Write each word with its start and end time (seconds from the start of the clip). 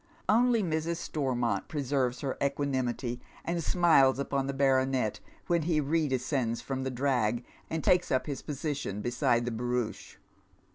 Only 0.27 0.63
Mrs. 0.63 0.95
Stormont 0.97 1.67
preserves 1.67 2.21
her 2.21 2.35
equanimity, 2.41 3.21
and 3.45 3.63
smiles 3.63 4.17
upon 4.17 4.47
the 4.47 4.51
baronet 4.53 5.19
when 5.45 5.61
he 5.61 5.79
re 5.79 6.07
descends 6.07 6.59
from 6.59 6.81
the 6.83 6.89
drag 6.89 7.45
and 7.69 7.83
takes 7.83 8.09
up 8.09 8.25
his 8.25 8.41
position 8.41 9.01
beside 9.01 9.45
the 9.45 9.51
barouche. 9.51 10.15